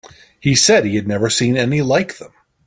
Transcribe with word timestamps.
He 0.39 0.55
said 0.55 0.83
he 0.85 0.95
had 0.95 1.07
never 1.07 1.29
seen 1.29 1.55
any 1.55 1.83
like 1.83 2.17
them. 2.17 2.31